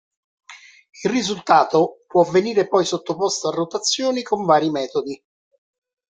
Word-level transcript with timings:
Il 1.03 1.11
risultato 1.11 2.05
può 2.07 2.23
venire 2.23 2.67
poi 2.67 2.85
sottoposto 2.85 3.49
a 3.49 3.55
rotazione 3.55 4.23
con 4.23 4.43
vari 4.45 4.71
metodi. 4.71 5.23